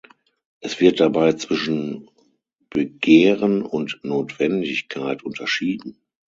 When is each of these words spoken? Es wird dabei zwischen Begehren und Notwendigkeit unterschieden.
Es 0.61 0.79
wird 0.79 0.99
dabei 0.99 1.33
zwischen 1.33 2.09
Begehren 2.71 3.61
und 3.61 3.99
Notwendigkeit 4.01 5.21
unterschieden. 5.21 6.01